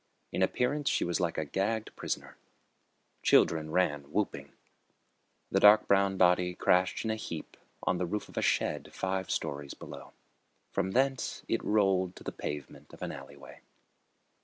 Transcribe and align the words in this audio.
In 0.31 0.41
appearance 0.41 0.89
she 0.89 1.03
was 1.03 1.19
like 1.19 1.37
a 1.37 1.45
gagged 1.45 1.95
prisoner. 1.95 2.35
Children 3.21 3.69
ran 3.69 4.11
whooping. 4.11 4.51
The 5.51 5.59
dark 5.59 5.87
brown 5.87 6.17
body 6.17 6.55
crashed 6.55 7.05
in 7.05 7.11
a 7.11 7.15
heap 7.15 7.55
on 7.83 7.99
the 7.99 8.07
roof 8.07 8.27
of 8.27 8.35
a 8.35 8.41
shed 8.41 8.89
five 8.95 9.29
stories 9.29 9.75
below. 9.75 10.13
From 10.71 10.93
thence 10.93 11.43
it 11.47 11.63
rolled 11.63 12.15
to 12.15 12.23
the 12.23 12.31
pavement 12.31 12.91
of 12.93 13.03
an 13.03 13.11
alleyway. 13.11 13.59